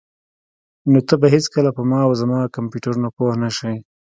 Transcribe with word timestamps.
نو 0.91 0.99
ته 1.07 1.13
به 1.21 1.27
هیڅکله 1.35 1.69
په 1.77 1.81
ما 1.89 1.99
او 2.07 2.11
زما 2.21 2.39
کمپیوټرونو 2.55 3.07
پوه 3.17 3.33
نشې 3.43 3.73